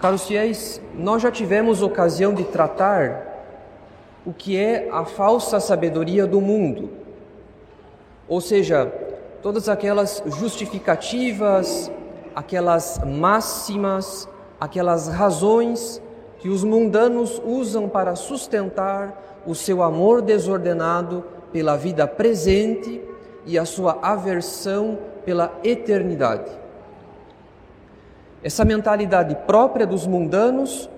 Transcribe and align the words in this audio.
Caros 0.00 0.28
fiéis, 0.28 0.80
nós 0.94 1.20
já 1.22 1.30
tivemos 1.30 1.82
ocasião 1.82 2.32
de 2.32 2.44
tratar 2.44 3.26
o 4.24 4.32
que 4.32 4.56
é 4.56 4.88
a 4.92 5.04
falsa 5.04 5.58
sabedoria 5.58 6.24
do 6.24 6.40
mundo, 6.40 6.90
ou 8.28 8.40
seja, 8.40 8.86
todas 9.42 9.68
aquelas 9.68 10.22
justificativas, 10.26 11.90
aquelas 12.32 13.00
máximas, 13.04 14.28
aquelas 14.60 15.08
razões 15.08 16.00
que 16.38 16.48
os 16.48 16.62
mundanos 16.62 17.42
usam 17.44 17.88
para 17.88 18.14
sustentar 18.14 19.42
o 19.44 19.54
seu 19.54 19.82
amor 19.82 20.22
desordenado 20.22 21.24
pela 21.52 21.76
vida 21.76 22.06
presente 22.06 23.02
e 23.44 23.58
a 23.58 23.64
sua 23.64 23.98
aversão 24.00 24.96
pela 25.24 25.58
eternidade. 25.64 26.67
Essa 28.42 28.64
mentalidade 28.64 29.36
própria 29.46 29.86
dos 29.86 30.06
mundanos 30.06 30.88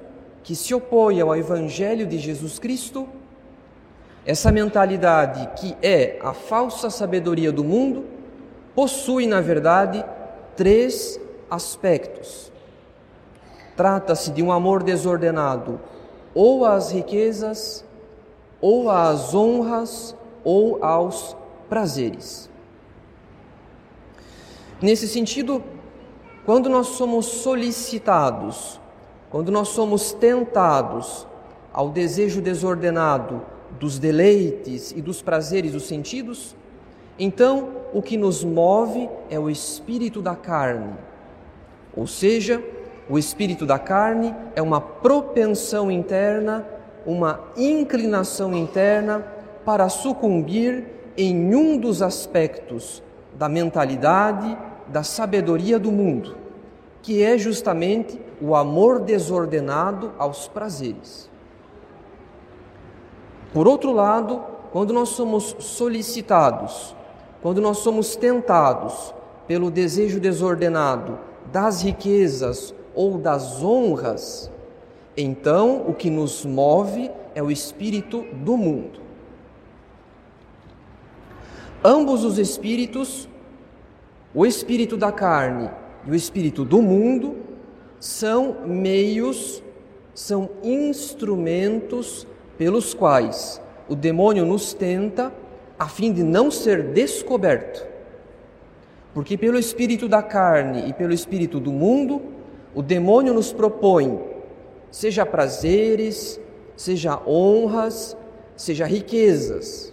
que 0.42 0.54
se 0.54 0.74
opõe 0.74 1.20
ao 1.20 1.34
Evangelho 1.36 2.06
de 2.06 2.18
Jesus 2.18 2.58
Cristo, 2.58 3.08
essa 4.26 4.52
mentalidade 4.52 5.48
que 5.56 5.76
é 5.82 6.18
a 6.20 6.32
falsa 6.32 6.90
sabedoria 6.90 7.50
do 7.50 7.64
mundo, 7.64 8.04
possui, 8.74 9.26
na 9.26 9.40
verdade, 9.40 10.04
três 10.56 11.20
aspectos. 11.50 12.52
Trata-se 13.76 14.30
de 14.30 14.42
um 14.42 14.52
amor 14.52 14.82
desordenado 14.82 15.80
ou 16.34 16.64
às 16.64 16.92
riquezas, 16.92 17.84
ou 18.60 18.90
às 18.90 19.34
honras, 19.34 20.14
ou 20.44 20.82
aos 20.84 21.36
prazeres. 21.68 22.48
Nesse 24.80 25.08
sentido, 25.08 25.62
quando 26.44 26.68
nós 26.68 26.88
somos 26.88 27.26
solicitados, 27.26 28.80
quando 29.30 29.52
nós 29.52 29.68
somos 29.68 30.12
tentados 30.12 31.26
ao 31.72 31.90
desejo 31.90 32.40
desordenado 32.40 33.42
dos 33.78 33.98
deleites 33.98 34.92
e 34.92 35.00
dos 35.00 35.22
prazeres 35.22 35.72
dos 35.72 35.86
sentidos, 35.86 36.56
então 37.18 37.68
o 37.92 38.00
que 38.00 38.16
nos 38.16 38.42
move 38.42 39.08
é 39.28 39.38
o 39.38 39.50
espírito 39.50 40.22
da 40.22 40.34
carne. 40.34 40.94
Ou 41.94 42.06
seja, 42.06 42.62
o 43.08 43.18
espírito 43.18 43.66
da 43.66 43.78
carne 43.78 44.34
é 44.54 44.62
uma 44.62 44.80
propensão 44.80 45.90
interna, 45.90 46.66
uma 47.04 47.40
inclinação 47.56 48.54
interna 48.54 49.24
para 49.64 49.88
sucumbir 49.88 50.84
em 51.16 51.54
um 51.54 51.76
dos 51.76 52.02
aspectos 52.02 53.02
da 53.34 53.48
mentalidade, 53.48 54.56
da 54.90 55.02
sabedoria 55.02 55.78
do 55.78 55.90
mundo, 55.90 56.36
que 57.02 57.22
é 57.22 57.38
justamente 57.38 58.20
o 58.40 58.54
amor 58.54 59.00
desordenado 59.00 60.12
aos 60.18 60.48
prazeres. 60.48 61.30
Por 63.52 63.66
outro 63.66 63.92
lado, 63.92 64.42
quando 64.72 64.92
nós 64.92 65.10
somos 65.10 65.56
solicitados, 65.58 66.94
quando 67.42 67.60
nós 67.60 67.78
somos 67.78 68.14
tentados 68.16 69.14
pelo 69.46 69.70
desejo 69.70 70.20
desordenado 70.20 71.18
das 71.52 71.82
riquezas 71.82 72.74
ou 72.94 73.18
das 73.18 73.62
honras, 73.62 74.50
então 75.16 75.84
o 75.88 75.94
que 75.94 76.10
nos 76.10 76.44
move 76.44 77.10
é 77.34 77.42
o 77.42 77.50
espírito 77.50 78.24
do 78.44 78.56
mundo. 78.56 79.00
Ambos 81.82 82.24
os 82.24 82.38
espíritos 82.38 83.28
o 84.34 84.46
espírito 84.46 84.96
da 84.96 85.10
carne 85.10 85.70
e 86.06 86.10
o 86.10 86.14
espírito 86.14 86.64
do 86.64 86.80
mundo 86.80 87.36
são 87.98 88.58
meios, 88.64 89.62
são 90.14 90.50
instrumentos 90.62 92.26
pelos 92.56 92.94
quais 92.94 93.60
o 93.88 93.96
demônio 93.96 94.46
nos 94.46 94.72
tenta 94.72 95.32
a 95.78 95.88
fim 95.88 96.12
de 96.12 96.22
não 96.22 96.50
ser 96.50 96.92
descoberto. 96.92 97.86
Porque 99.12 99.36
pelo 99.36 99.58
espírito 99.58 100.08
da 100.08 100.22
carne 100.22 100.88
e 100.88 100.92
pelo 100.92 101.12
espírito 101.12 101.58
do 101.58 101.72
mundo, 101.72 102.22
o 102.74 102.82
demônio 102.82 103.34
nos 103.34 103.52
propõe, 103.52 104.20
seja 104.90 105.26
prazeres, 105.26 106.40
seja 106.76 107.20
honras, 107.26 108.16
seja 108.56 108.86
riquezas. 108.86 109.92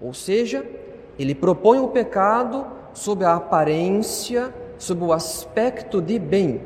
Ou 0.00 0.12
seja, 0.12 0.66
ele 1.16 1.34
propõe 1.34 1.78
o 1.78 1.88
pecado 1.88 2.66
sob 2.94 3.24
a 3.24 3.34
aparência, 3.34 4.54
sob 4.78 5.04
o 5.04 5.12
aspecto 5.12 6.00
de 6.00 6.18
bem, 6.18 6.62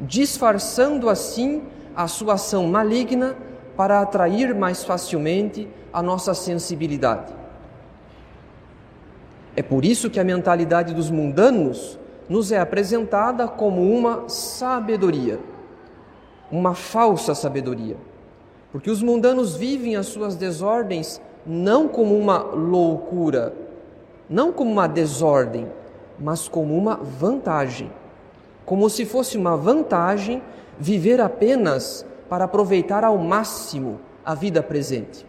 disfarçando 0.00 1.08
assim 1.08 1.62
a 1.94 2.08
sua 2.08 2.34
ação 2.34 2.66
maligna 2.66 3.36
para 3.76 4.00
atrair 4.00 4.54
mais 4.54 4.82
facilmente 4.82 5.68
a 5.92 6.02
nossa 6.02 6.34
sensibilidade. 6.34 7.32
É 9.56 9.62
por 9.62 9.84
isso 9.84 10.10
que 10.10 10.18
a 10.18 10.24
mentalidade 10.24 10.92
dos 10.92 11.10
mundanos 11.10 11.98
nos 12.28 12.50
é 12.50 12.58
apresentada 12.58 13.46
como 13.46 13.82
uma 13.82 14.28
sabedoria, 14.28 15.38
uma 16.50 16.74
falsa 16.74 17.34
sabedoria. 17.34 17.96
Porque 18.72 18.90
os 18.90 19.02
mundanos 19.02 19.54
vivem 19.54 19.94
as 19.94 20.06
suas 20.06 20.34
desordens 20.34 21.20
não 21.46 21.86
como 21.86 22.18
uma 22.18 22.38
loucura, 22.38 23.54
não 24.28 24.52
como 24.52 24.70
uma 24.70 24.86
desordem, 24.86 25.68
mas 26.18 26.48
como 26.48 26.76
uma 26.76 26.96
vantagem. 26.96 27.90
Como 28.64 28.88
se 28.88 29.04
fosse 29.04 29.36
uma 29.36 29.56
vantagem 29.56 30.42
viver 30.78 31.20
apenas 31.20 32.06
para 32.28 32.44
aproveitar 32.44 33.04
ao 33.04 33.18
máximo 33.18 34.00
a 34.24 34.34
vida 34.34 34.62
presente. 34.62 35.26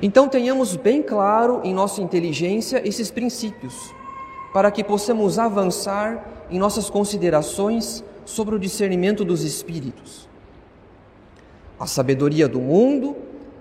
Então 0.00 0.28
tenhamos 0.28 0.76
bem 0.76 1.02
claro 1.02 1.60
em 1.64 1.74
nossa 1.74 2.00
inteligência 2.00 2.86
esses 2.86 3.10
princípios, 3.10 3.92
para 4.52 4.70
que 4.70 4.84
possamos 4.84 5.38
avançar 5.38 6.46
em 6.50 6.58
nossas 6.58 6.88
considerações 6.88 8.04
sobre 8.24 8.54
o 8.54 8.58
discernimento 8.58 9.24
dos 9.24 9.42
espíritos. 9.42 10.28
A 11.80 11.86
sabedoria 11.86 12.46
do 12.46 12.60
mundo 12.60 13.16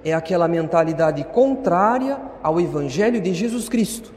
é 0.10 0.14
aquela 0.14 0.48
mentalidade 0.48 1.22
contrária 1.26 2.18
ao 2.42 2.62
Evangelho 2.62 3.20
de 3.20 3.34
Jesus 3.34 3.68
Cristo 3.68 4.14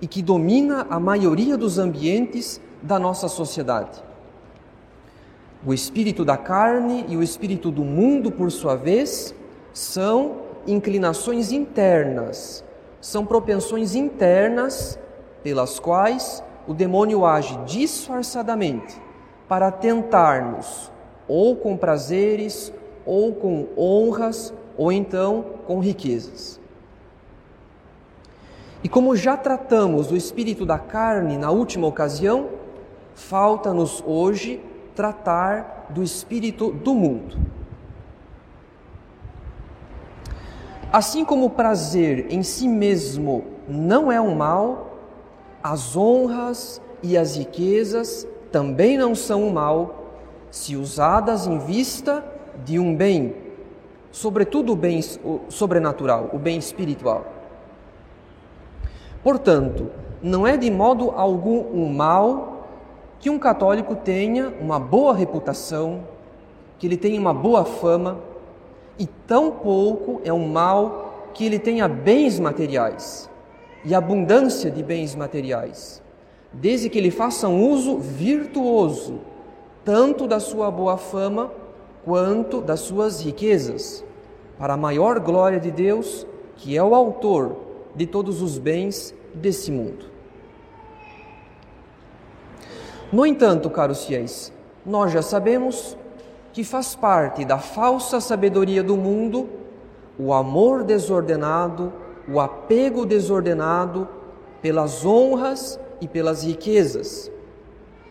e 0.00 0.06
que 0.08 0.20
domina 0.20 0.84
a 0.90 0.98
maioria 0.98 1.56
dos 1.56 1.78
ambientes 1.78 2.60
da 2.82 2.98
nossa 2.98 3.28
sociedade. 3.28 4.02
O 5.64 5.72
espírito 5.72 6.24
da 6.24 6.36
carne 6.36 7.04
e 7.08 7.16
o 7.16 7.22
espírito 7.22 7.70
do 7.70 7.84
mundo, 7.84 8.32
por 8.32 8.50
sua 8.50 8.74
vez, 8.74 9.32
são 9.72 10.38
inclinações 10.66 11.52
internas, 11.52 12.64
são 13.00 13.24
propensões 13.24 13.94
internas 13.94 14.98
pelas 15.40 15.78
quais 15.78 16.42
o 16.66 16.74
demônio 16.74 17.24
age 17.24 17.56
disfarçadamente 17.64 19.00
para 19.48 19.70
tentar-nos, 19.70 20.90
ou 21.28 21.54
com 21.54 21.76
prazeres, 21.76 22.72
ou 23.06 23.34
com 23.34 23.68
honras, 23.76 24.52
ou 24.76 24.90
então 24.90 25.44
com 25.66 25.78
riquezas. 25.80 26.60
E 28.82 28.88
como 28.88 29.14
já 29.14 29.36
tratamos 29.36 30.08
do 30.08 30.16
espírito 30.16 30.66
da 30.66 30.78
carne 30.78 31.38
na 31.38 31.50
última 31.50 31.86
ocasião, 31.86 32.48
falta-nos 33.14 34.02
hoje 34.04 34.60
tratar 34.94 35.86
do 35.90 36.02
espírito 36.02 36.72
do 36.72 36.94
mundo. 36.94 37.36
Assim 40.92 41.24
como 41.24 41.46
o 41.46 41.50
prazer 41.50 42.26
em 42.30 42.42
si 42.42 42.68
mesmo 42.68 43.44
não 43.68 44.10
é 44.10 44.20
um 44.20 44.34
mal, 44.34 44.98
as 45.62 45.96
honras 45.96 46.82
e 47.02 47.16
as 47.16 47.36
riquezas 47.36 48.26
também 48.50 48.98
não 48.98 49.14
são 49.14 49.44
um 49.44 49.52
mal, 49.52 50.18
se 50.50 50.76
usadas 50.76 51.46
em 51.46 51.58
vista 51.58 52.22
de 52.64 52.78
um 52.78 52.94
bem 52.94 53.34
sobretudo 54.12 54.74
o 54.74 54.76
bem 54.76 55.00
sobrenatural, 55.48 56.30
o 56.32 56.38
bem 56.38 56.58
espiritual. 56.58 57.24
Portanto, 59.24 59.90
não 60.22 60.46
é 60.46 60.56
de 60.56 60.70
modo 60.70 61.10
algum 61.10 61.64
um 61.72 61.92
mal 61.92 62.68
que 63.18 63.30
um 63.30 63.38
católico 63.38 63.96
tenha 63.96 64.52
uma 64.60 64.78
boa 64.78 65.14
reputação, 65.14 66.04
que 66.78 66.86
ele 66.86 66.96
tenha 66.96 67.18
uma 67.18 67.32
boa 67.32 67.64
fama, 67.64 68.18
e 68.98 69.06
tampouco 69.06 70.20
é 70.24 70.32
um 70.32 70.46
mal 70.46 71.30
que 71.32 71.46
ele 71.46 71.58
tenha 71.58 71.88
bens 71.88 72.38
materiais 72.38 73.30
e 73.84 73.94
abundância 73.94 74.70
de 74.70 74.82
bens 74.82 75.14
materiais, 75.14 76.02
desde 76.52 76.90
que 76.90 76.98
ele 76.98 77.10
faça 77.10 77.48
um 77.48 77.68
uso 77.70 77.96
virtuoso 77.98 79.20
tanto 79.84 80.28
da 80.28 80.38
sua 80.38 80.70
boa 80.70 80.96
fama 80.96 81.50
quanto 82.04 82.60
das 82.60 82.80
suas 82.80 83.20
riquezas, 83.20 84.04
para 84.58 84.74
a 84.74 84.76
maior 84.76 85.18
glória 85.20 85.60
de 85.60 85.70
Deus, 85.70 86.26
que 86.56 86.76
é 86.76 86.82
o 86.82 86.94
autor 86.94 87.56
de 87.94 88.06
todos 88.06 88.42
os 88.42 88.58
bens 88.58 89.14
desse 89.34 89.70
mundo. 89.70 90.06
No 93.12 93.26
entanto, 93.26 93.68
caros 93.68 94.04
fiéis, 94.04 94.52
nós 94.84 95.12
já 95.12 95.22
sabemos 95.22 95.96
que 96.52 96.64
faz 96.64 96.94
parte 96.94 97.44
da 97.44 97.58
falsa 97.58 98.20
sabedoria 98.20 98.82
do 98.82 98.96
mundo 98.96 99.48
o 100.18 100.32
amor 100.32 100.84
desordenado, 100.84 101.92
o 102.28 102.38
apego 102.38 103.06
desordenado 103.06 104.06
pelas 104.60 105.04
honras 105.04 105.80
e 106.00 106.06
pelas 106.06 106.44
riquezas, 106.44 107.30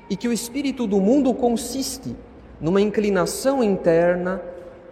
e 0.10 0.16
que 0.16 0.28
o 0.28 0.34
espírito 0.34 0.86
do 0.88 1.00
mundo 1.00 1.34
consiste 1.34 2.16
numa 2.62 2.80
inclinação 2.80 3.64
interna, 3.64 4.40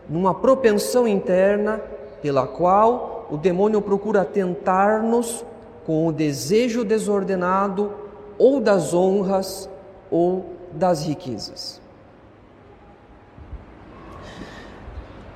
numa 0.09 0.33
propensão 0.33 1.07
interna 1.07 1.79
pela 2.21 2.47
qual 2.47 3.27
o 3.29 3.37
demônio 3.37 3.81
procura 3.81 4.25
tentar-nos 4.25 5.45
com 5.85 6.07
o 6.07 6.11
desejo 6.11 6.83
desordenado 6.83 7.93
ou 8.37 8.59
das 8.59 8.93
honras 8.93 9.69
ou 10.09 10.45
das 10.71 11.05
riquezas. 11.05 11.79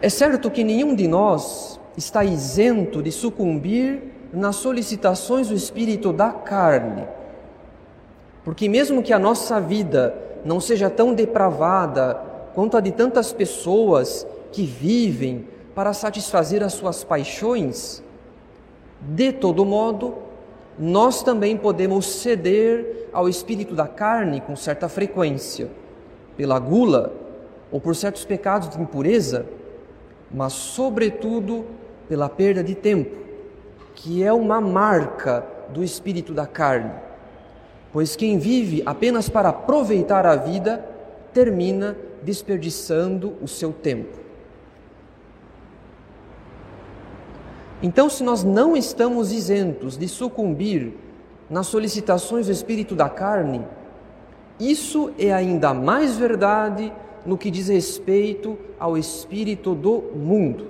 É 0.01 0.09
certo 0.09 0.51
que 0.51 0.63
nenhum 0.63 0.95
de 0.95 1.07
nós 1.07 1.80
está 1.95 2.25
isento 2.25 3.01
de 3.01 3.12
sucumbir 3.12 4.12
nas 4.33 4.56
solicitações 4.56 5.47
do 5.47 5.53
espírito 5.53 6.12
da 6.12 6.31
carne. 6.31 7.07
Porque, 8.44 8.68
mesmo 8.68 9.01
que 9.01 9.13
a 9.13 9.19
nossa 9.19 9.62
vida 9.62 10.13
não 10.44 10.60
seja 10.60 10.90
tão 10.90 11.13
depravada 11.13 12.19
quanto 12.54 12.78
a 12.78 12.81
de 12.81 12.92
tantas 12.92 13.34
pessoas 13.34 14.28
que 14.51 14.63
vivem 14.63 15.48
para 15.74 15.94
satisfazer 15.94 16.62
as 16.63 16.74
suas 16.74 17.04
paixões, 17.04 18.04
de 19.01 19.31
todo 19.31 19.66
modo, 19.66 20.16
nós 20.78 21.24
também 21.24 21.57
podemos 21.57 22.06
ceder 22.06 23.07
ao 23.12 23.28
espírito 23.28 23.75
da 23.75 23.88
carne 23.88 24.42
com 24.42 24.56
certa 24.56 24.88
frequência, 24.88 25.69
pela 26.38 26.57
gula 26.60 27.13
ou 27.72 27.80
por 27.80 27.95
certos 27.95 28.25
pecados 28.25 28.69
de 28.69 28.81
impureza, 28.81 29.45
mas, 30.31 30.54
sobretudo, 30.54 31.66
pela 32.07 32.30
perda 32.30 32.63
de 32.63 32.75
tempo, 32.75 33.16
que 33.95 34.24
é 34.24 34.34
uma 34.34 34.60
marca 34.60 35.45
do 35.69 35.84
espírito 35.84 36.34
da 36.34 36.48
carne. 36.48 36.92
Pois 37.94 38.16
quem 38.16 38.40
vive 38.40 38.81
apenas 38.88 39.30
para 39.30 39.50
aproveitar 39.50 40.25
a 40.25 40.36
vida 40.36 40.84
termina 41.31 41.95
desperdiçando 42.24 43.36
o 43.40 43.48
seu 43.48 43.72
tempo. 43.72 44.18
Então, 47.84 48.10
se 48.10 48.24
nós 48.24 48.44
não 48.44 48.75
estamos 48.75 49.31
isentos 49.31 49.95
de 49.95 50.07
sucumbir 50.07 50.94
nas 51.50 51.68
solicitações 51.68 52.48
do 52.48 52.51
espírito 52.51 52.95
da 52.95 53.10
carne, 53.10 53.62
isso 54.60 55.12
é 55.19 55.31
ainda 55.31 55.74
mais 55.74 56.18
verdade 56.18 56.92
no 57.25 57.38
que 57.38 57.51
diz 57.51 57.68
respeito 57.68 58.57
ao 58.80 58.98
espírito 58.98 59.75
do 59.75 60.01
mundo. 60.16 60.68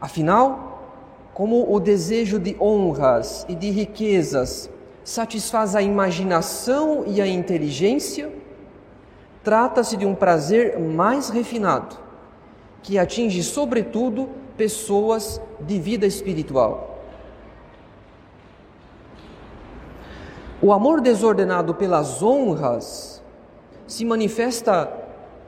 Afinal, 0.00 0.82
como 1.32 1.72
o 1.72 1.78
desejo 1.80 2.38
de 2.38 2.56
honras 2.60 3.46
e 3.48 3.54
de 3.54 3.70
riquezas 3.70 4.68
satisfaz 5.04 5.74
a 5.74 5.82
imaginação 5.82 7.04
e 7.06 7.20
a 7.20 7.26
inteligência, 7.26 8.32
trata-se 9.42 9.96
de 9.96 10.06
um 10.06 10.14
prazer 10.14 10.78
mais 10.78 11.28
refinado, 11.28 11.96
que 12.82 12.98
atinge, 12.98 13.42
sobretudo, 13.42 14.28
pessoas 14.56 15.40
de 15.60 15.78
vida 15.78 16.06
espiritual. 16.06 17.00
O 20.60 20.72
amor 20.72 21.00
desordenado 21.00 21.74
pelas 21.74 22.22
honras 22.22 23.20
se 23.86 24.04
manifesta 24.04 24.92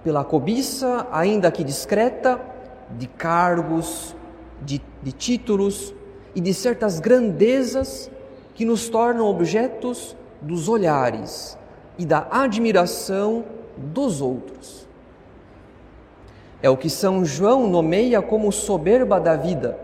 pela 0.03 0.25
cobiça, 0.25 1.07
ainda 1.13 1.51
que 1.53 1.63
discreta, 1.63 2.41
de 2.91 3.07
cargos, 3.07 4.15
de, 4.61 4.83
de 5.03 5.13
títulos 5.13 5.95
e 6.35 6.41
de 6.41 6.53
certas 6.53 6.99
grandezas 6.99 8.11
que 8.55 8.65
nos 8.65 8.89
tornam 8.89 9.27
objetos 9.27 10.17
dos 10.41 10.69
olhares 10.69 11.59
e 11.99 12.07
da 12.07 12.27
admiração 12.31 13.45
dos 13.77 14.21
outros. 14.21 14.87
É 16.63 16.71
o 16.71 16.77
que 16.77 16.89
São 16.89 17.25
João 17.25 17.67
nomeia 17.67 18.23
como 18.23 18.51
soberba 18.53 19.21
da 19.21 19.37
vida, 19.37 19.79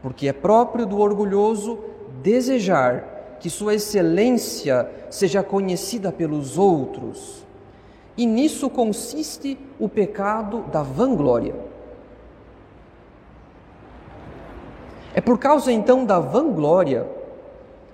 porque 0.00 0.28
é 0.28 0.32
próprio 0.32 0.86
do 0.86 0.98
orgulhoso 0.98 1.78
desejar 2.22 3.36
que 3.40 3.50
sua 3.50 3.74
excelência 3.74 4.90
seja 5.10 5.42
conhecida 5.42 6.10
pelos 6.10 6.56
outros. 6.56 7.44
E 8.16 8.26
nisso 8.26 8.68
consiste 8.68 9.58
o 9.78 9.88
pecado 9.88 10.62
da 10.72 10.82
vanglória. 10.82 11.54
É 15.14 15.20
por 15.20 15.38
causa 15.38 15.70
então 15.70 16.04
da 16.04 16.18
vanglória 16.18 17.17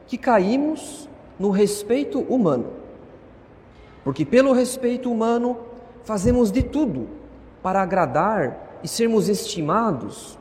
que 0.07 0.19
caímos 0.19 1.09
no 1.39 1.51
respeito 1.51 2.21
humano. 2.21 2.67
Porque 4.03 4.25
pelo 4.25 4.53
respeito 4.53 5.11
humano 5.11 5.57
fazemos 6.05 6.51
de 6.51 6.63
tudo 6.63 7.09
para 7.63 7.81
agradar 7.81 8.79
e 8.83 8.89
sermos 8.89 9.29
estimados, 9.29 10.39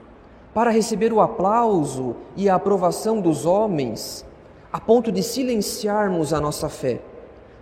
para 0.54 0.70
receber 0.70 1.14
o 1.14 1.22
aplauso 1.22 2.16
e 2.36 2.50
a 2.50 2.56
aprovação 2.56 3.22
dos 3.22 3.46
homens, 3.46 4.26
a 4.72 4.80
ponto 4.80 5.12
de 5.12 5.24
silenciarmos 5.24 6.34
a 6.34 6.42
nossa 6.42 6.68
fé, 6.68 7.02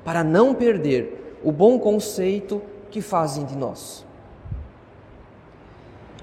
para 0.04 0.24
não 0.24 0.56
perder 0.56 1.40
o 1.44 1.52
bom 1.52 1.78
conceito 1.78 2.62
que 2.90 3.02
fazem 3.02 3.46
de 3.46 3.56
nós. 3.56 4.06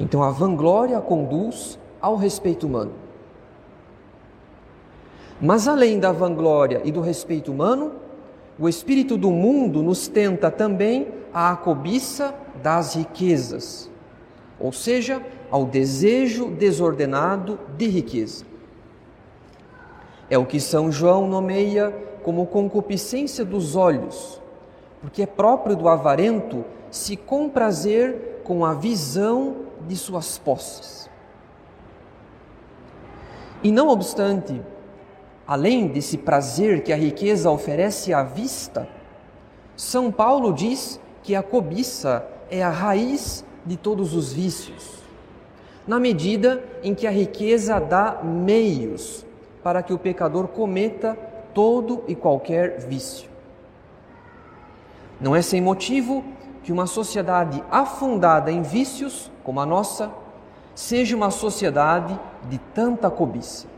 Então 0.01 0.23
a 0.23 0.31
vanglória 0.31 1.01
conduz 1.01 1.79
ao 2.01 2.17
respeito 2.17 2.67
humano. 2.67 2.93
Mas 5.41 5.69
além 5.69 6.01
da 6.01 6.11
vanglória 6.11 6.81
e 6.85 6.91
do 6.91 7.01
respeito 7.01 7.53
humano, 7.53 7.93
o 8.59 8.69
espírito 8.69 9.17
do 9.17 9.31
mundo 9.31 9.83
nos 9.83 10.09
tenta 10.09 10.51
também 10.51 11.07
à 11.33 11.55
cobiça 11.55 12.35
das 12.61 12.97
riquezas, 12.97 13.89
ou 14.59 14.73
seja, 14.73 15.23
ao 15.49 15.65
desejo 15.65 16.51
desordenado 16.51 17.59
de 17.77 17.87
riqueza. 17.87 18.45
É 20.29 20.37
o 20.37 20.45
que 20.45 20.59
São 20.59 20.91
João 20.91 21.29
nomeia 21.29 21.95
como 22.25 22.47
concupiscência 22.47 23.45
dos 23.45 23.77
olhos, 23.77 24.43
porque 25.01 25.23
é 25.23 25.27
próprio 25.27 25.77
do 25.77 25.89
avarento 25.89 26.65
se 26.91 27.17
comprazer 27.17 28.41
com 28.43 28.65
a 28.65 28.75
visão 28.75 29.57
de 29.87 29.97
suas 29.97 30.37
posses. 30.37 31.09
E 33.63 33.71
não 33.71 33.89
obstante, 33.89 34.61
além 35.49 35.87
desse 35.87 36.19
prazer 36.19 36.83
que 36.83 36.93
a 36.93 36.97
riqueza 36.97 37.51
oferece 37.51 38.13
à 38.13 38.23
vista, 38.23 38.87
São 39.75 40.13
Paulo 40.13 40.53
diz 40.53 41.01
que 41.23 41.35
a 41.35 41.43
cobiça 41.43 42.23
é 42.51 42.63
a 42.63 42.69
raiz 42.69 43.43
de 43.65 43.75
todos 43.75 44.15
os 44.15 44.31
vícios, 44.31 44.99
na 45.87 45.99
medida 45.99 46.63
em 46.83 46.95
que 46.95 47.07
a 47.07 47.11
riqueza 47.11 47.81
dá 47.81 48.21
meios 48.23 49.25
para 49.63 49.83
que 49.83 49.93
o 49.93 49.99
pecador 49.99 50.49
cometa 50.49 51.17
todo 51.55 52.05
e 52.07 52.15
qualquer 52.15 52.81
vício. 52.81 53.31
Não 55.19 55.35
é 55.35 55.41
sem 55.41 55.63
motivo 55.63 56.23
que 56.63 56.71
uma 56.71 56.87
sociedade 56.87 57.65
afundada 57.71 58.53
em 58.53 58.61
vícios, 58.61 59.31
como 59.43 59.61
a 59.61 59.67
nossa, 59.67 60.11
seja 60.75 61.17
uma 61.17 61.31
sociedade 61.31 62.19
de 62.51 62.59
tanta 62.75 63.11
cobiça. 63.11 63.78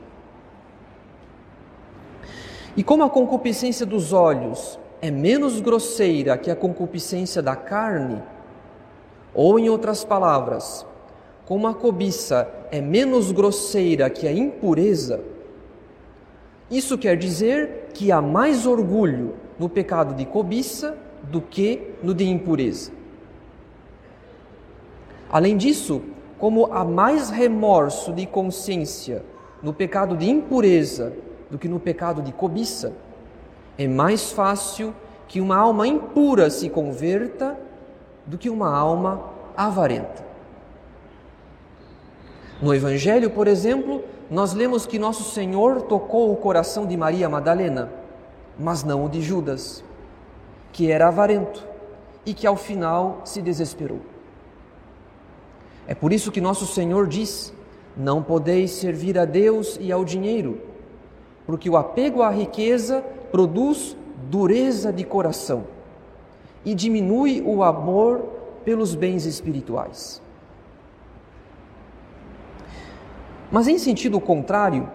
E 2.76 2.82
como 2.82 3.02
a 3.02 3.10
concupiscência 3.10 3.84
dos 3.84 4.12
olhos 4.12 4.78
é 5.02 5.10
menos 5.10 5.60
grosseira 5.60 6.36
que 6.38 6.50
a 6.50 6.56
concupiscência 6.56 7.42
da 7.42 7.56
carne, 7.56 8.22
ou 9.34 9.58
em 9.58 9.68
outras 9.68 10.04
palavras, 10.04 10.86
como 11.46 11.66
a 11.66 11.74
cobiça 11.74 12.48
é 12.70 12.80
menos 12.80 13.32
grosseira 13.32 14.08
que 14.08 14.26
a 14.28 14.32
impureza, 14.32 15.20
Isso 16.70 16.96
quer 16.96 17.16
dizer 17.16 17.88
que 17.92 18.12
há 18.12 18.22
mais 18.22 18.64
orgulho 18.64 19.34
no 19.58 19.68
pecado 19.68 20.14
de 20.14 20.24
cobiça 20.24 20.96
do 21.24 21.40
que 21.40 21.94
no 22.00 22.14
de 22.14 22.24
impureza. 22.24 22.92
Além 25.28 25.56
disso, 25.56 26.00
como 26.38 26.72
há 26.72 26.84
mais 26.84 27.28
remorso 27.28 28.12
de 28.12 28.24
consciência 28.24 29.24
no 29.60 29.74
pecado 29.74 30.16
de 30.16 30.30
impureza 30.30 31.12
do 31.50 31.58
que 31.58 31.68
no 31.68 31.80
pecado 31.80 32.22
de 32.22 32.32
cobiça, 32.32 32.92
é 33.76 33.88
mais 33.88 34.30
fácil 34.30 34.94
que 35.26 35.40
uma 35.40 35.56
alma 35.56 35.86
impura 35.86 36.50
se 36.50 36.68
converta 36.68 37.58
do 38.26 38.38
que 38.38 38.50
uma 38.50 38.74
alma 38.74 39.24
avarenta. 39.56 40.24
No 42.60 42.74
Evangelho, 42.74 43.30
por 43.30 43.48
exemplo, 43.48 44.04
nós 44.30 44.52
lemos 44.52 44.86
que 44.86 44.98
nosso 44.98 45.24
Senhor 45.30 45.82
tocou 45.82 46.32
o 46.32 46.36
coração 46.36 46.86
de 46.86 46.96
Maria 46.96 47.28
Madalena, 47.28 47.90
mas 48.58 48.84
não 48.84 49.06
o 49.06 49.08
de 49.08 49.22
Judas, 49.22 49.82
que 50.72 50.90
era 50.90 51.08
avarento 51.08 51.66
e 52.24 52.34
que 52.34 52.46
ao 52.46 52.56
final 52.56 53.22
se 53.24 53.40
desesperou. 53.40 54.00
É 55.86 55.94
por 55.94 56.12
isso 56.12 56.30
que 56.30 56.40
nosso 56.40 56.66
Senhor 56.66 57.06
diz: 57.06 57.52
Não 57.96 58.22
podeis 58.22 58.72
servir 58.72 59.18
a 59.18 59.24
Deus 59.24 59.78
e 59.80 59.90
ao 59.90 60.04
dinheiro, 60.04 60.60
porque 61.50 61.68
o 61.68 61.76
apego 61.76 62.22
à 62.22 62.30
riqueza 62.30 63.04
produz 63.32 63.96
dureza 64.30 64.92
de 64.92 65.02
coração 65.02 65.64
e 66.64 66.76
diminui 66.76 67.42
o 67.44 67.64
amor 67.64 68.22
pelos 68.64 68.94
bens 68.94 69.26
espirituais. 69.26 70.22
Mas 73.50 73.66
em 73.66 73.78
sentido 73.78 74.20
contrário, 74.20 74.88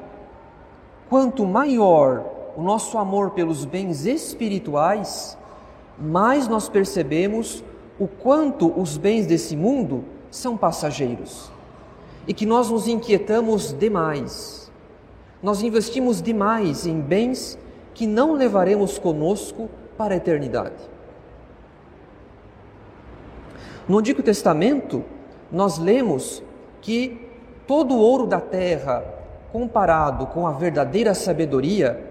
quanto 1.09 1.45
maior 1.45 2.23
o 2.55 2.61
nosso 2.61 2.97
amor 2.97 3.31
pelos 3.31 3.65
bens 3.65 4.05
espirituais, 4.05 5.37
mais 5.99 6.47
nós 6.47 6.69
percebemos 6.69 7.65
o 7.99 8.07
quanto 8.07 8.71
os 8.79 8.95
bens 8.95 9.27
desse 9.27 9.57
mundo 9.57 10.05
são 10.31 10.55
passageiros 10.55 11.51
e 12.25 12.33
que 12.33 12.45
nós 12.45 12.69
nos 12.69 12.87
inquietamos 12.87 13.73
demais. 13.77 14.64
Nós 15.45 15.61
investimos 15.61 16.23
demais 16.23 16.87
em 16.87 16.99
bens 16.99 17.55
que 17.93 18.07
não 18.07 18.33
levaremos 18.33 18.97
conosco 18.97 19.69
para 19.95 20.15
a 20.15 20.17
eternidade. 20.17 20.73
No 23.87 23.99
Antigo 23.99 24.23
Testamento, 24.23 25.05
nós 25.51 25.77
lemos 25.77 26.41
que 26.81 27.29
todo 27.67 27.93
o 27.93 27.99
ouro 27.99 28.25
da 28.25 28.41
terra, 28.41 29.05
comparado 29.51 30.25
com 30.25 30.47
a 30.47 30.51
verdadeira 30.51 31.13
sabedoria, 31.13 32.03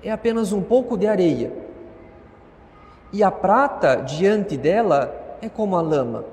é 0.00 0.12
apenas 0.12 0.52
um 0.52 0.62
pouco 0.62 0.96
de 0.96 1.08
areia. 1.08 1.52
E 3.12 3.24
a 3.24 3.30
prata 3.32 3.96
diante 3.96 4.56
dela 4.56 5.36
é 5.42 5.48
como 5.48 5.76
a 5.76 5.80
lama. 5.82 6.24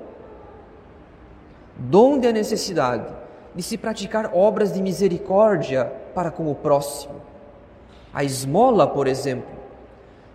Donde 1.76 2.28
a 2.28 2.32
necessidade 2.32 3.12
de 3.52 3.64
se 3.64 3.76
praticar 3.76 4.30
obras 4.32 4.72
de 4.72 4.80
misericórdia 4.80 5.98
para 6.14 6.30
com 6.30 6.50
o 6.50 6.54
próximo. 6.54 7.14
A 8.12 8.24
esmola, 8.24 8.86
por 8.86 9.06
exemplo, 9.06 9.48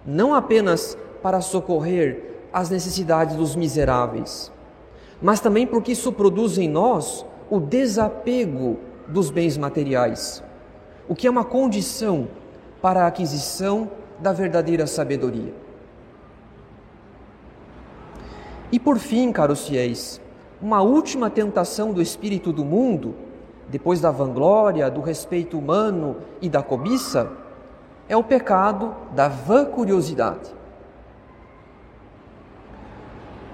não 0.05 0.33
apenas 0.33 0.97
para 1.21 1.41
socorrer 1.41 2.35
as 2.53 2.69
necessidades 2.69 3.35
dos 3.35 3.55
miseráveis, 3.55 4.51
mas 5.21 5.39
também 5.39 5.67
porque 5.67 5.91
isso 5.91 6.11
produz 6.11 6.57
em 6.57 6.69
nós 6.69 7.25
o 7.49 7.59
desapego 7.59 8.77
dos 9.07 9.29
bens 9.29 9.57
materiais, 9.57 10.43
o 11.07 11.15
que 11.15 11.27
é 11.27 11.29
uma 11.29 11.43
condição 11.43 12.27
para 12.81 13.03
a 13.03 13.07
aquisição 13.07 13.91
da 14.19 14.31
verdadeira 14.31 14.87
sabedoria. 14.87 15.53
E 18.71 18.79
por 18.79 18.97
fim, 18.97 19.31
caros 19.31 19.67
fiéis, 19.67 20.21
uma 20.61 20.81
última 20.81 21.29
tentação 21.29 21.91
do 21.91 22.01
espírito 22.01 22.51
do 22.51 22.65
mundo, 22.65 23.15
depois 23.69 23.99
da 23.99 24.11
vanglória, 24.11 24.89
do 24.89 25.01
respeito 25.01 25.57
humano 25.57 26.17
e 26.41 26.49
da 26.49 26.61
cobiça, 26.61 27.31
é 28.07 28.15
o 28.15 28.23
pecado 28.23 28.95
da 29.13 29.27
vã 29.27 29.65
curiosidade. 29.65 30.53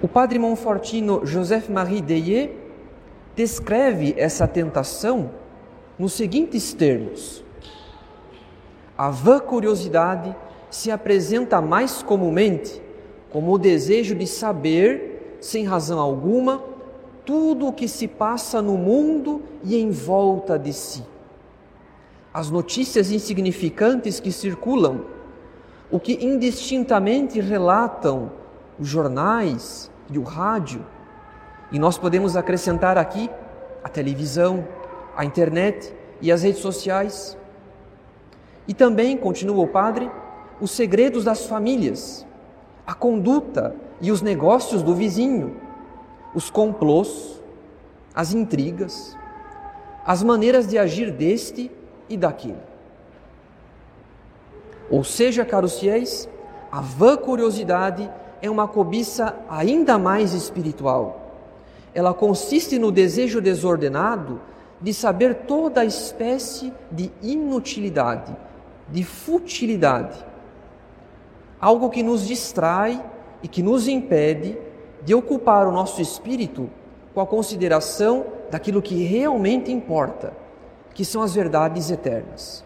O 0.02 0.08
padre 0.08 0.40
Monfortino 0.40 1.26
Joseph-Marie 1.26 2.02
Deyer 2.02 2.56
descreve 3.36 4.14
essa 4.18 4.48
tentação 4.48 5.32
nos 5.98 6.14
seguintes 6.14 6.74
termos: 6.74 7.44
A 8.98 9.10
vã 9.10 9.40
curiosidade 9.40 10.36
se 10.70 10.90
apresenta 10.90 11.62
mais 11.62 12.02
comumente 12.02 12.82
como 13.30 13.54
o 13.54 13.58
desejo 13.58 14.16
de 14.16 14.28
saber, 14.28 15.38
sem 15.40 15.66
razão 15.66 16.00
alguma, 16.00 16.62
tudo 17.32 17.68
o 17.68 17.72
que 17.72 17.88
se 17.88 18.10
passa 18.10 18.62
no 18.62 18.78
mundo 18.78 19.42
e 19.64 19.78
em 19.78 19.90
volta 19.90 20.60
de 20.60 20.74
si. 20.74 21.02
As 22.34 22.50
notícias 22.50 23.10
insignificantes 23.10 24.20
que 24.20 24.34
circulam, 24.34 25.06
o 25.90 25.98
que 25.98 26.26
indistintamente 26.26 27.40
relatam 27.40 28.34
os 28.78 28.86
jornais 28.86 29.90
e 30.10 30.20
o 30.20 30.24
rádio, 30.24 30.86
e 31.72 31.80
nós 31.80 31.98
podemos 31.98 32.36
acrescentar 32.36 32.98
aqui 32.98 33.30
a 33.82 33.88
televisão, 33.88 34.68
a 35.16 35.24
internet 35.24 35.96
e 36.20 36.34
as 36.34 36.44
redes 36.44 36.60
sociais. 36.60 37.38
E 38.68 38.74
também, 38.74 39.16
continua 39.16 39.64
o 39.64 39.68
padre, 39.70 40.12
os 40.60 40.72
segredos 40.72 41.24
das 41.24 41.46
famílias, 41.46 42.28
a 42.86 42.94
conduta 42.94 43.74
e 44.02 44.12
os 44.12 44.22
negócios 44.22 44.84
do 44.84 44.94
vizinho, 44.94 45.71
os 46.34 46.50
complôs, 46.50 47.42
as 48.14 48.34
intrigas, 48.34 49.18
as 50.06 50.24
maneiras 50.24 50.68
de 50.68 50.78
agir 50.78 51.12
deste 51.12 51.72
e 52.10 52.18
daquele. 52.18 52.60
Ou 54.90 55.04
seja, 55.04 55.46
caros 55.46 55.80
fiéis, 55.80 56.28
a 56.72 56.82
vã 56.82 57.16
curiosidade 57.16 58.10
é 58.42 58.50
uma 58.50 58.68
cobiça 58.68 59.36
ainda 59.50 59.98
mais 59.98 60.34
espiritual 60.34 61.22
ela 61.94 62.14
consiste 62.14 62.80
no 62.80 62.92
desejo 62.92 63.42
desordenado 63.42 64.40
de 64.80 64.94
saber 64.94 65.36
toda 65.46 65.82
a 65.82 65.86
espécie 65.86 66.74
de 66.92 67.12
inutilidade, 67.22 68.36
de 68.90 69.04
futilidade. 69.04 70.18
Algo 71.60 71.90
que 71.90 72.02
nos 72.02 72.26
distrai 72.26 73.04
e 73.44 73.48
que 73.48 73.62
nos 73.62 73.88
impede 73.88 74.58
de 75.04 75.14
ocupar 75.14 75.68
o 75.68 75.72
nosso 75.72 76.02
espírito 76.02 76.70
com 77.14 77.22
a 77.22 77.28
consideração 77.28 78.26
daquilo 78.50 78.82
que 78.82 79.04
realmente 79.04 79.72
importa, 79.72 80.34
que 80.94 81.04
são 81.04 81.22
as 81.22 81.34
verdades 81.34 81.90
eternas. 81.90 82.64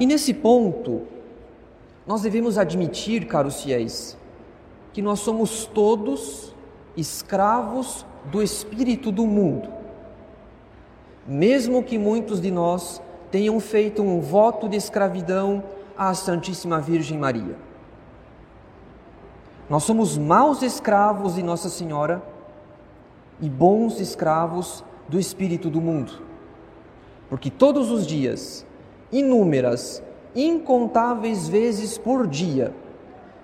E 0.00 0.06
nesse 0.06 0.32
ponto, 0.32 1.02
nós 2.06 2.22
devemos 2.22 2.58
admitir, 2.58 3.26
caros 3.26 3.62
fiéis, 3.62 4.16
que 4.92 5.02
nós 5.02 5.20
somos 5.20 5.66
todos 5.66 6.54
escravos 6.96 8.04
do 8.30 8.42
espírito 8.42 9.10
do 9.12 9.26
mundo. 9.26 9.68
Mesmo 11.26 11.82
que 11.82 11.98
muitos 11.98 12.40
de 12.40 12.50
nós 12.50 13.00
tenham 13.30 13.58
feito 13.60 14.02
um 14.02 14.20
voto 14.20 14.68
de 14.68 14.76
escravidão 14.76 15.62
à 15.96 16.12
Santíssima 16.14 16.80
Virgem 16.80 17.18
Maria. 17.18 17.56
Nós 19.72 19.84
somos 19.84 20.18
maus 20.18 20.60
escravos 20.60 21.36
de 21.36 21.42
Nossa 21.42 21.70
Senhora 21.70 22.22
e 23.40 23.48
bons 23.48 24.00
escravos 24.00 24.84
do 25.08 25.18
espírito 25.18 25.70
do 25.70 25.80
mundo. 25.80 26.12
Porque 27.30 27.50
todos 27.50 27.90
os 27.90 28.06
dias, 28.06 28.66
inúmeras, 29.10 30.02
incontáveis 30.36 31.48
vezes 31.48 31.96
por 31.96 32.26
dia, 32.26 32.74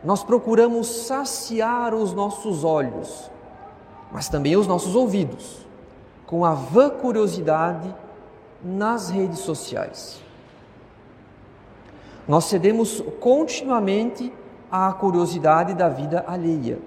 nós 0.05 0.23
procuramos 0.23 1.07
saciar 1.07 1.95
os 1.95 2.13
nossos 2.13 2.63
olhos, 2.63 3.31
mas 4.13 4.29
também 4.29 4.55
os 4.55 4.67
nossos 4.67 4.95
ouvidos, 4.95 5.67
com 6.27 6.45
a 6.45 6.53
vã 6.53 6.91
curiosidade 6.91 7.97
nas 8.63 9.09
redes 9.09 9.39
sociais. 9.39 10.23
Nós 12.29 12.45
cedemos 12.45 13.03
continuamente 13.19 14.31
à 14.71 14.93
curiosidade 14.93 15.75
da 15.75 15.89
vida 15.89 16.25
alheia, 16.27 16.79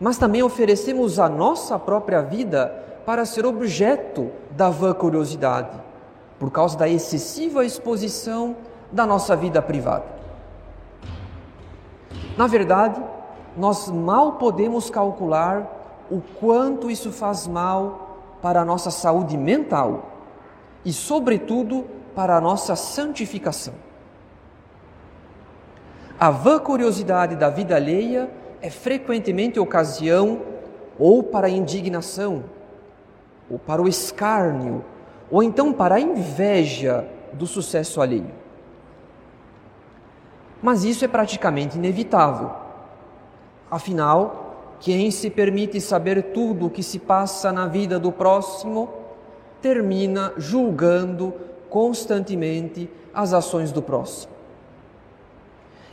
mas 0.00 0.18
também 0.18 0.42
oferecemos 0.42 1.18
a 1.18 1.28
nossa 1.28 1.78
própria 1.78 2.22
vida 2.22 2.66
para 3.06 3.24
ser 3.24 3.46
objeto 3.46 4.30
da 4.50 4.68
vã 4.68 4.92
curiosidade, 4.92 5.80
por 6.38 6.50
causa 6.50 6.76
da 6.76 6.88
excessiva 6.88 7.64
exposição 7.64 8.56
da 8.90 9.06
nossa 9.06 9.36
vida 9.36 9.62
privada. 9.62 10.04
Na 12.36 12.46
verdade, 12.46 13.00
nós 13.56 13.88
mal 13.88 14.32
podemos 14.32 14.90
calcular 14.90 15.66
o 16.10 16.20
quanto 16.40 16.90
isso 16.90 17.12
faz 17.12 17.46
mal 17.46 18.18
para 18.40 18.62
a 18.62 18.64
nossa 18.64 18.90
saúde 18.90 19.36
mental 19.36 20.10
e, 20.84 20.92
sobretudo, 20.92 21.84
para 22.14 22.36
a 22.36 22.40
nossa 22.40 22.74
santificação. 22.74 23.74
A 26.22 26.30
vã 26.30 26.56
curiosidade 26.60 27.34
da 27.34 27.50
vida 27.50 27.74
alheia 27.74 28.30
é 28.60 28.70
frequentemente 28.70 29.58
ocasião 29.58 30.40
ou 30.96 31.20
para 31.20 31.48
a 31.48 31.50
indignação, 31.50 32.44
ou 33.50 33.58
para 33.58 33.82
o 33.82 33.88
escárnio, 33.88 34.84
ou 35.28 35.42
então 35.42 35.72
para 35.72 35.96
a 35.96 36.00
inveja 36.00 37.04
do 37.32 37.44
sucesso 37.44 38.00
alheio. 38.00 38.30
Mas 40.62 40.84
isso 40.84 41.04
é 41.04 41.08
praticamente 41.08 41.76
inevitável. 41.76 42.52
Afinal, 43.68 44.76
quem 44.78 45.10
se 45.10 45.28
permite 45.28 45.80
saber 45.80 46.30
tudo 46.32 46.66
o 46.66 46.70
que 46.70 46.84
se 46.84 47.00
passa 47.00 47.50
na 47.50 47.66
vida 47.66 47.98
do 47.98 48.12
próximo 48.12 48.90
termina 49.60 50.32
julgando 50.36 51.34
constantemente 51.68 52.88
as 53.12 53.32
ações 53.32 53.72
do 53.72 53.82
próximo. 53.82 54.31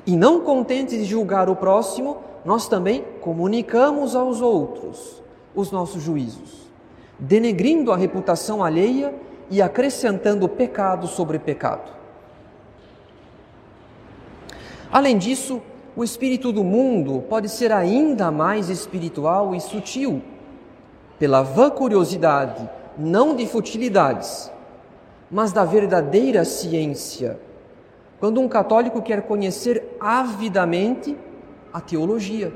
E 0.09 0.17
não 0.17 0.41
contentes 0.41 0.97
de 0.97 1.05
julgar 1.05 1.49
o 1.49 1.55
próximo, 1.55 2.17
nós 2.43 2.67
também 2.67 3.05
comunicamos 3.21 4.15
aos 4.15 4.41
outros 4.41 5.21
os 5.53 5.69
nossos 5.69 6.01
juízos, 6.01 6.67
denegrindo 7.19 7.91
a 7.91 7.95
reputação 7.95 8.63
alheia 8.63 9.13
e 9.51 9.61
acrescentando 9.61 10.49
pecado 10.49 11.05
sobre 11.05 11.37
pecado. 11.37 11.91
Além 14.91 15.15
disso, 15.15 15.61
o 15.95 16.03
espírito 16.03 16.51
do 16.51 16.63
mundo 16.63 17.23
pode 17.29 17.47
ser 17.47 17.71
ainda 17.71 18.31
mais 18.31 18.67
espiritual 18.67 19.53
e 19.53 19.61
sutil, 19.61 20.23
pela 21.19 21.43
vã 21.43 21.69
curiosidade, 21.69 22.67
não 22.97 23.35
de 23.35 23.45
futilidades, 23.45 24.51
mas 25.29 25.53
da 25.53 25.63
verdadeira 25.63 26.43
ciência 26.43 27.39
quando 28.19 28.41
um 28.41 28.47
católico 28.47 29.01
quer 29.01 29.21
conhecer 29.23 29.95
avidamente 29.99 31.15
a 31.73 31.79
teologia, 31.79 32.51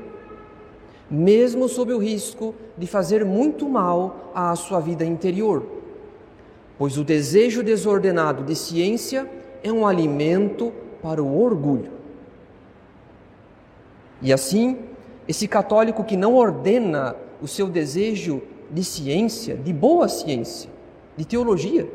mesmo 1.10 1.68
sob 1.68 1.92
o 1.92 1.98
risco 1.98 2.54
de 2.76 2.86
fazer 2.86 3.24
muito 3.24 3.68
mal 3.68 4.32
à 4.34 4.54
sua 4.56 4.80
vida 4.80 5.04
interior, 5.04 5.64
pois 6.76 6.98
o 6.98 7.04
desejo 7.04 7.62
desordenado 7.62 8.42
de 8.42 8.54
ciência 8.54 9.28
é 9.62 9.72
um 9.72 9.86
alimento 9.86 10.72
para 11.02 11.22
o 11.22 11.40
orgulho. 11.40 11.92
E 14.20 14.32
assim, 14.32 14.78
esse 15.26 15.48
católico 15.48 16.04
que 16.04 16.16
não 16.16 16.34
ordena 16.34 17.16
o 17.40 17.48
seu 17.48 17.68
desejo 17.68 18.42
de 18.70 18.82
ciência, 18.82 19.56
de 19.56 19.72
boa 19.72 20.08
ciência, 20.08 20.70
de 21.16 21.24
teologia, 21.24 21.88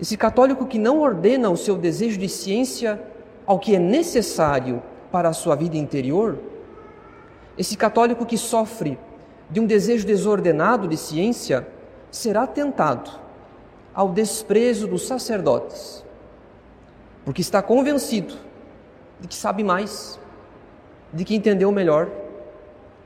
esse 0.00 0.16
católico 0.16 0.66
que 0.66 0.78
não 0.78 1.00
ordena 1.00 1.50
o 1.50 1.56
seu 1.56 1.76
desejo 1.76 2.18
de 2.18 2.28
ciência 2.28 3.02
ao 3.44 3.58
que 3.58 3.74
é 3.74 3.78
necessário 3.78 4.82
para 5.10 5.28
a 5.28 5.32
sua 5.32 5.56
vida 5.56 5.76
interior, 5.76 6.38
esse 7.56 7.76
católico 7.76 8.24
que 8.24 8.38
sofre 8.38 8.98
de 9.50 9.58
um 9.58 9.66
desejo 9.66 10.06
desordenado 10.06 10.86
de 10.86 10.96
ciência, 10.96 11.66
será 12.10 12.46
tentado 12.46 13.10
ao 13.92 14.10
desprezo 14.10 14.86
dos 14.86 15.06
sacerdotes, 15.06 16.04
porque 17.24 17.40
está 17.40 17.60
convencido 17.60 18.34
de 19.18 19.26
que 19.26 19.34
sabe 19.34 19.64
mais, 19.64 20.20
de 21.12 21.24
que 21.24 21.34
entendeu 21.34 21.72
melhor, 21.72 22.08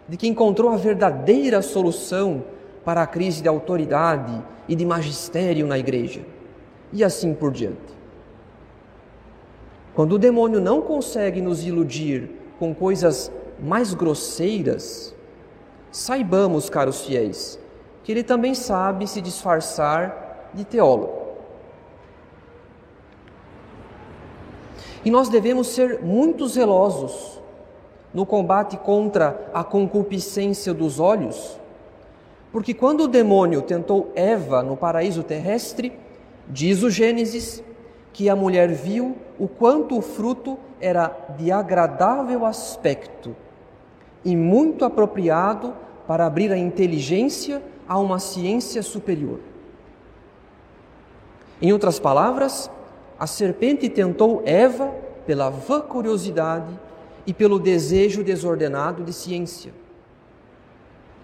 de 0.07 0.17
que 0.17 0.29
encontrou 0.29 0.71
a 0.71 0.77
verdadeira 0.77 1.63
solução 1.63 2.45
para 2.85 3.03
a 3.03 3.07
crise 3.07 3.41
de 3.41 3.49
autoridade 3.49 4.43
e 4.69 4.75
de 4.75 4.85
magistério 4.85 5.67
na 5.67 5.79
igreja 5.79 6.23
e 6.93 7.03
assim 7.03 7.35
por 7.35 7.51
diante. 7.51 7.93
Quando 9.95 10.13
o 10.13 10.19
demônio 10.19 10.61
não 10.61 10.81
consegue 10.81 11.41
nos 11.41 11.65
iludir 11.65 12.31
com 12.59 12.75
coisas 12.75 13.31
mais 13.61 13.95
grosseiras, 13.95 15.15
saibamos, 15.91 16.71
caros 16.71 17.03
fiéis, 17.03 17.59
que 18.03 18.11
ele 18.11 18.23
também 18.23 18.55
sabe 18.55 19.07
se 19.07 19.21
disfarçar 19.21 20.51
de 20.55 20.65
teólogo. 20.65 21.23
E 25.05 25.11
nós 25.11 25.29
devemos 25.29 25.69
ser 25.69 26.01
muito 26.01 26.47
zelosos 26.47 27.41
no 28.15 28.25
combate 28.25 28.77
contra 28.77 29.51
a 29.53 29.65
concupiscência 29.65 30.73
dos 30.73 31.01
olhos, 31.01 31.59
porque 32.51 32.75
quando 32.75 33.03
o 33.05 33.09
demônio 33.09 33.63
tentou 33.63 34.13
Eva 34.15 34.63
no 34.63 34.77
paraíso 34.77 35.23
terrestre, 35.23 35.93
Diz 36.53 36.83
o 36.83 36.91
Gênesis 36.91 37.65
que 38.13 38.29
a 38.29 38.37
mulher 38.37 38.71
viu 38.71 39.17
o 39.39 39.49
quanto 39.49 39.97
o 39.97 40.03
fruto 40.03 40.59
era 40.79 41.11
de 41.39 41.51
agradável 41.51 42.45
aspecto 42.45 43.35
e 44.23 44.37
muito 44.37 44.85
apropriado 44.85 45.75
para 46.07 46.27
abrir 46.27 46.53
a 46.53 46.59
inteligência 46.59 47.63
a 47.89 47.99
uma 47.99 48.19
ciência 48.19 48.83
superior. 48.83 49.41
Em 51.63 51.73
outras 51.73 51.99
palavras, 51.99 52.71
a 53.19 53.27
serpente 53.27 53.89
tentou 53.89 54.43
Eva 54.45 54.93
pela 55.27 55.49
vã 55.49 55.81
curiosidade 55.81 56.79
e 57.27 57.33
pelo 57.33 57.59
desejo 57.59 58.23
desordenado 58.23 59.03
de 59.03 59.13
ciência. 59.15 59.73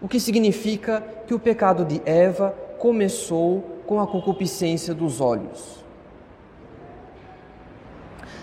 O 0.00 0.08
que 0.08 0.18
significa 0.18 1.04
que 1.26 1.34
o 1.34 1.38
pecado 1.38 1.84
de 1.84 2.00
Eva 2.06 2.54
começou 2.78 3.77
com 3.88 3.98
a 3.98 4.06
concupiscência 4.06 4.92
dos 4.92 5.18
olhos. 5.18 5.82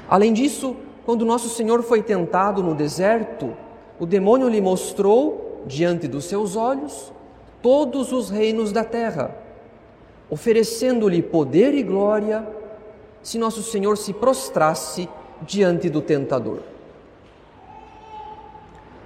Além 0.10 0.34
disso, 0.34 0.75
quando 1.05 1.23
nosso 1.23 1.49
Senhor 1.49 1.84
foi 1.84 2.01
tentado 2.01 2.63
no 2.63 2.73
deserto, 2.73 3.55
o 3.99 4.08
demônio 4.08 4.49
lhe 4.49 4.60
mostrou, 4.60 5.62
diante 5.67 6.08
dos 6.08 6.25
seus 6.25 6.55
olhos, 6.55 7.13
todos 7.62 8.12
os 8.12 8.31
reinos 8.31 8.71
da 8.71 8.84
terra, 8.84 9.38
oferecendo-lhe 10.31 11.21
poder 11.21 11.75
e 11.75 11.84
glória, 11.84 12.47
se 13.21 13.38
nosso 13.38 13.62
Senhor 13.62 13.97
se 13.97 14.13
prostrasse 14.13 15.08
diante 15.43 15.91
do 15.91 16.01
tentador. 16.01 16.62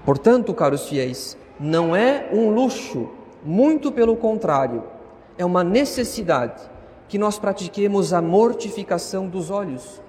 Portanto, 0.06 0.54
caros 0.54 0.88
fiéis, 0.88 1.38
não 1.60 1.93
é 1.93 2.30
um 2.32 2.49
luxo, 2.49 3.10
muito 3.43 3.91
pelo 3.91 4.15
contrário 4.15 4.99
é 5.39 5.45
uma 5.45 5.63
necessidade 5.63 6.62
que 7.08 7.17
nós 7.17 7.39
pratiquemos 7.39 8.12
a 8.12 8.21
mortificação 8.21 9.25
dos 9.25 9.49
olhos. 9.49 10.02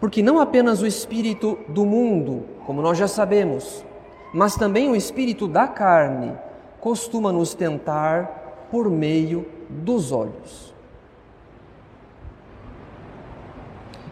Porque 0.00 0.22
não 0.22 0.40
apenas 0.40 0.80
o 0.80 0.86
espírito 0.86 1.58
do 1.68 1.84
mundo, 1.84 2.44
como 2.64 2.80
nós 2.80 2.96
já 2.96 3.06
sabemos, 3.06 3.84
mas 4.32 4.56
também 4.56 4.90
o 4.90 4.96
espírito 4.96 5.46
da 5.46 5.68
carne 5.68 6.32
costuma 6.80 7.30
nos 7.30 7.52
tentar 7.52 8.68
por 8.70 8.90
meio 8.90 9.46
dos 9.68 10.10
olhos. 10.12 10.74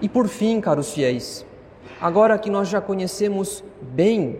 E 0.03 0.09
por 0.09 0.29
fim, 0.29 0.61
caros 0.61 0.93
fiéis, 0.93 1.47
agora 1.99 2.39
que 2.39 2.51
nós 2.51 2.69
já 2.69 2.81
conhecemos 2.81 3.65
bem 3.81 4.39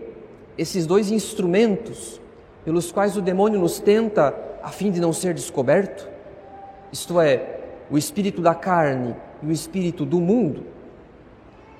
esses 0.59 0.85
dois 0.85 1.09
instrumentos 1.09 2.21
pelos 2.63 2.91
quais 2.91 3.17
o 3.17 3.21
demônio 3.21 3.59
nos 3.59 3.79
tenta 3.79 4.45
a 4.65 4.69
fim 4.69 4.89
de 4.89 4.99
não 4.99 5.13
ser 5.13 5.35
descoberto, 5.35 6.09
isto 6.91 7.21
é, 7.21 7.59
o 7.87 7.99
espírito 7.99 8.41
da 8.41 8.55
carne 8.55 9.15
e 9.43 9.45
o 9.45 9.51
espírito 9.51 10.03
do 10.03 10.19
mundo, 10.19 10.65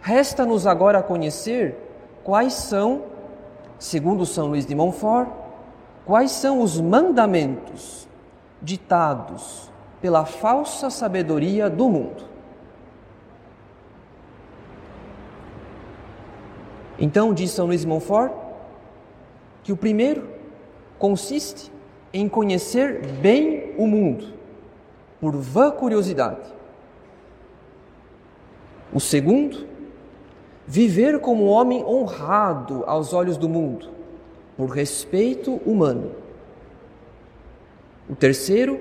resta-nos 0.01 0.67
agora 0.67 1.01
conhecer 1.01 1.75
quais 2.23 2.53
são, 2.53 3.05
segundo 3.79 4.23
São 4.23 4.45
Luís 4.45 4.67
de 4.67 4.75
Montfort, 4.75 5.27
quais 6.05 6.29
são 6.29 6.61
os 6.61 6.79
mandamentos 6.79 8.07
ditados 8.61 9.71
pela 9.99 10.23
falsa 10.23 10.91
sabedoria 10.91 11.71
do 11.71 11.89
mundo. 11.89 12.23
Então, 16.99 17.33
diz 17.33 17.49
São 17.49 17.65
Luís 17.65 17.81
de 17.81 17.87
Montfort, 17.87 18.31
que 19.63 19.73
o 19.73 19.75
primeiro 19.75 20.29
consiste 20.99 21.73
em 22.15 22.29
conhecer 22.29 23.05
bem 23.05 23.73
o 23.77 23.85
mundo, 23.85 24.27
por 25.19 25.35
vã 25.35 25.69
curiosidade. 25.69 26.49
O 28.93 29.01
segundo, 29.01 29.67
viver 30.65 31.19
como 31.19 31.43
homem 31.43 31.83
honrado 31.83 32.85
aos 32.87 33.11
olhos 33.11 33.35
do 33.35 33.49
mundo, 33.49 33.89
por 34.55 34.69
respeito 34.69 35.55
humano. 35.65 36.11
O 38.09 38.15
terceiro, 38.15 38.79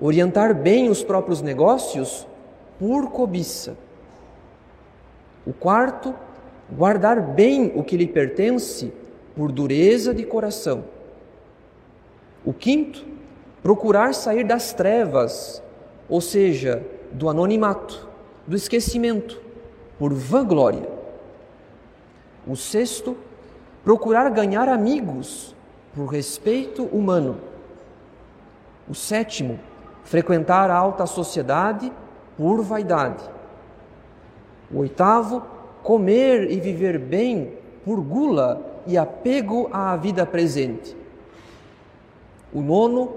orientar 0.00 0.52
bem 0.52 0.88
os 0.88 1.04
próprios 1.04 1.40
negócios 1.40 2.26
por 2.80 3.12
cobiça. 3.12 3.76
O 5.46 5.52
quarto, 5.52 6.12
guardar 6.68 7.20
bem 7.20 7.72
o 7.76 7.84
que 7.84 7.96
lhe 7.96 8.08
pertence 8.08 8.92
por 9.36 9.52
dureza 9.52 10.12
de 10.12 10.24
coração. 10.24 10.95
O 12.46 12.54
quinto, 12.54 13.04
procurar 13.62 14.14
sair 14.14 14.44
das 14.44 14.72
trevas 14.72 15.62
ou 16.08 16.20
seja, 16.20 16.86
do 17.12 17.28
anonimato, 17.28 18.08
do 18.46 18.54
esquecimento, 18.56 19.40
por 19.98 20.12
vanglória. 20.12 20.88
O 22.46 22.54
sexto, 22.54 23.16
procurar 23.84 24.30
ganhar 24.30 24.68
amigos 24.68 25.54
por 25.94 26.06
respeito 26.06 26.84
humano. 26.84 27.38
O 28.88 28.94
sétimo, 28.94 29.58
frequentar 30.04 30.70
a 30.70 30.76
alta 30.76 31.06
sociedade 31.06 31.92
por 32.36 32.62
vaidade. 32.62 33.24
O 34.70 34.78
oitavo, 34.78 35.42
comer 35.82 36.50
e 36.50 36.60
viver 36.60 36.98
bem 36.98 37.54
por 37.84 38.00
gula 38.00 38.80
e 38.86 38.96
apego 38.96 39.68
à 39.72 39.96
vida 39.96 40.24
presente. 40.24 40.96
O 42.56 42.62
nono, 42.62 43.16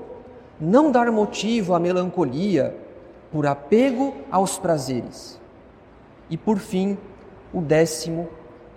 não 0.59 0.91
dar 0.91 1.09
motivo 1.13 1.73
à 1.73 1.79
melancolia 1.79 2.75
por 3.31 3.47
apego 3.47 4.13
aos 4.29 4.59
prazeres. 4.59 5.39
E 6.29 6.35
por 6.35 6.57
fim, 6.57 6.97
o 7.53 7.61
décimo, 7.61 8.27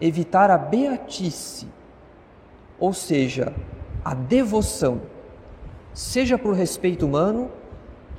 evitar 0.01 0.53
a 0.53 0.57
beatice, 0.57 1.67
ou 2.79 2.93
seja, 2.93 3.53
a 4.05 4.15
devoção, 4.15 5.03
seja 5.93 6.39
por 6.39 6.55
respeito 6.55 7.07
humano, 7.07 7.51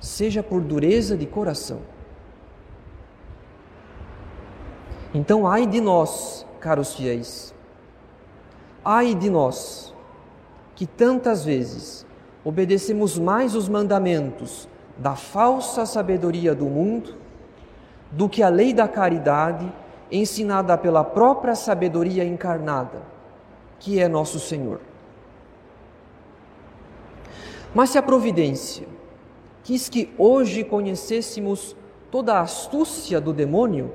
seja 0.01 0.43
por 0.43 0.60
dureza 0.60 1.15
de 1.15 1.25
coração. 1.25 1.79
Então, 5.13 5.47
ai 5.47 5.65
de 5.65 5.79
nós, 5.79 6.45
caros 6.60 6.93
fiéis, 6.93 7.56
ai 8.84 9.15
de 9.15 9.29
nós, 9.29 9.95
que 10.75 10.86
tantas 10.86 11.45
vezes 11.45 12.06
obedecemos 12.43 13.17
mais 13.17 13.56
os 13.56 13.69
mandamentos 13.69 14.67
da 14.97 15.15
falsa 15.15 15.86
sabedoria 15.86 16.53
do 16.53 16.65
mundo 16.65 17.15
do 18.12 18.29
que 18.29 18.43
a 18.43 18.49
lei 18.49 18.73
da 18.73 18.88
caridade 18.88 19.71
ensinada 20.12 20.77
pela 20.77 21.03
própria 21.03 21.56
sabedoria 21.56 22.23
encarnada, 22.23 23.01
que 23.79 23.99
é 23.99 24.08
nosso 24.08 24.39
Senhor. 24.39 24.79
Mas 27.73 27.89
se 27.89 27.97
a 27.97 28.03
providência 28.03 28.88
quis 29.63 29.89
que 29.89 30.13
hoje 30.17 30.63
conhecêssemos 30.63 31.75
toda 32.12 32.36
a 32.36 32.41
astúcia 32.41 33.19
do 33.19 33.34
demônio, 33.34 33.91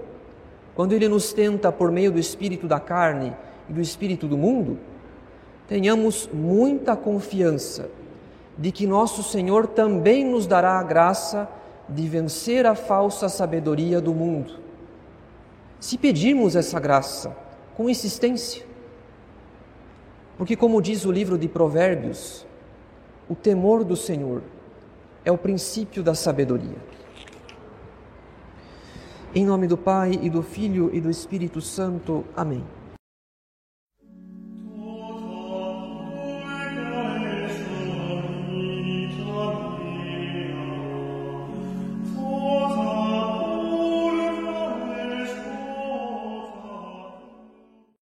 quando 0.75 0.93
ele 0.93 1.09
nos 1.09 1.33
tenta 1.33 1.71
por 1.71 1.93
meio 1.93 2.11
do 2.11 2.19
espírito 2.19 2.67
da 2.67 2.81
carne 2.81 3.37
e 3.69 3.73
do 3.73 3.81
espírito 3.81 4.27
do 4.27 4.37
mundo, 4.37 4.79
tenhamos 5.69 6.29
muita 6.33 6.97
confiança 6.97 7.89
de 8.59 8.73
que 8.73 8.87
nosso 8.87 9.23
Senhor 9.23 9.69
também 9.69 10.25
nos 10.25 10.47
dará 10.47 10.81
a 10.81 10.83
graça 10.83 11.49
de 11.89 12.09
vencer 12.09 12.67
a 12.67 12.75
falsa 12.75 13.29
sabedoria 13.29 14.01
do 14.01 14.13
mundo. 14.13 14.59
Se 15.79 15.97
pedirmos 15.97 16.57
essa 16.57 16.81
graça 16.81 17.37
com 17.77 17.89
insistência, 17.89 18.67
porque, 20.37 20.57
como 20.57 20.83
diz 20.83 21.05
o 21.05 21.13
livro 21.13 21.39
de 21.39 21.49
Provérbios, 21.49 22.47
o 23.29 23.35
temor 23.35 23.85
do 23.85 23.97
Senhor 23.97 24.43
é 25.25 25.33
o 25.33 25.39
princípio 25.39 26.03
da 26.03 26.15
sabedoria. 26.15 26.77
Em 29.35 29.45
nome 29.45 29.67
do 29.67 29.77
Pai 29.77 30.19
e 30.23 30.31
do 30.31 30.43
Filho 30.43 30.91
e 30.93 31.01
do 31.01 31.11
Espírito 31.11 31.61
Santo. 31.61 32.25
Amém. 32.37 32.65